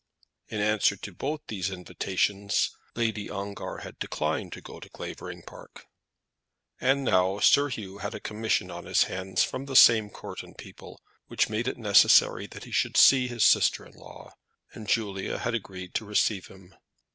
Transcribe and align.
In 0.47 0.59
answer 0.59 0.95
to 0.95 1.13
both 1.13 1.41
these 1.47 1.69
invitations, 1.69 2.71
Lady 2.95 3.29
Ongar 3.29 3.81
had 3.83 3.99
declined 3.99 4.51
to 4.53 4.59
go 4.61 4.79
to 4.79 4.89
Clavering 4.89 5.43
Park. 5.43 5.85
And 6.79 7.03
now 7.03 7.37
Sir 7.37 7.69
Hugh 7.69 7.99
had 7.99 8.15
a 8.15 8.19
commission 8.19 8.71
on 8.71 8.85
his 8.85 9.03
hands 9.03 9.43
from 9.43 9.65
the 9.67 9.75
same 9.75 10.09
Courton 10.09 10.55
people, 10.55 11.03
which 11.27 11.49
made 11.49 11.67
it 11.67 11.77
necessary 11.77 12.47
that 12.47 12.63
he 12.63 12.71
should 12.71 12.97
see 12.97 13.27
his 13.27 13.43
sister 13.43 13.85
in 13.85 13.93
law, 13.93 14.33
and 14.73 14.87
Julia 14.89 15.37
had 15.37 15.53
agreed 15.53 15.93
to 15.93 16.05
receive 16.05 16.47
him. 16.47 16.73